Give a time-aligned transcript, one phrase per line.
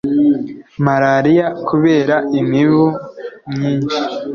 [0.85, 2.85] malariya kubera imibu
[3.51, 3.99] myinshi